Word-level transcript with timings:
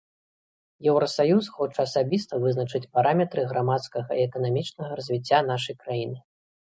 Еўрасаюз 0.91 1.49
хоча 1.57 1.79
асабіста 1.87 2.39
вызначаць 2.45 2.81
параметры 2.99 3.43
грамадскага 3.51 4.11
і 4.21 4.23
эканамічнага 4.29 4.91
развіцця 5.01 5.39
нашай 5.51 5.75
краіны. 5.85 6.17